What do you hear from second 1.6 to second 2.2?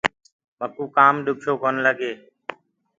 ڪونآ لگي۔